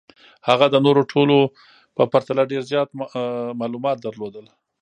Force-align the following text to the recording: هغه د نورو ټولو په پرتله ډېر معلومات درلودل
هغه 0.47 0.65
د 0.71 0.75
نورو 0.85 1.01
ټولو 1.11 1.37
په 1.95 2.03
پرتله 2.13 2.43
ډېر 2.51 2.63
معلومات 3.59 3.97
درلودل 4.05 4.45